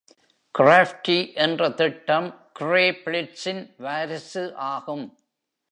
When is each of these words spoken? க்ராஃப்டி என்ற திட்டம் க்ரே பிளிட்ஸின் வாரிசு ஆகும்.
க்ராஃப்டி 0.59 1.33
என்ற 1.35 1.69
திட்டம் 1.69 2.29
க்ரே 2.59 2.85
பிளிட்ஸின் 3.03 3.63
வாரிசு 3.77 4.55
ஆகும். 4.55 5.05